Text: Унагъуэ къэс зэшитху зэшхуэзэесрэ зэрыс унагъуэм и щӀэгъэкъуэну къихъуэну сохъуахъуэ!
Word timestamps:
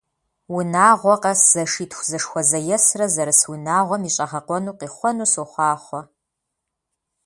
Унагъуэ 0.55 1.15
къэс 1.23 1.41
зэшитху 1.51 2.05
зэшхуэзэесрэ 2.09 3.05
зэрыс 3.13 3.41
унагъуэм 3.53 4.03
и 4.09 4.11
щӀэгъэкъуэну 4.15 4.77
къихъуэну 4.79 5.29
сохъуахъуэ! 5.33 6.01